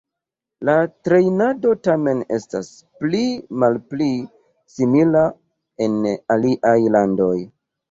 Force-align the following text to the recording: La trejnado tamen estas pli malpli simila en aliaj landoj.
La 0.69 0.73
trejnado 1.07 1.73
tamen 1.87 2.23
estas 2.37 2.71
pli 3.03 3.21
malpli 3.65 4.09
simila 4.79 5.25
en 5.89 6.03
aliaj 6.39 6.77
landoj. 6.99 7.33